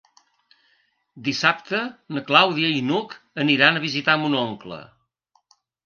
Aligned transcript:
Dissabte 1.27 1.83
na 2.17 2.25
Clàudia 2.31 2.73
i 2.79 2.83
n'Hug 2.91 3.17
aniran 3.47 3.79
a 3.83 3.87
visitar 3.87 4.21
mon 4.25 4.43
oncle. 4.49 4.85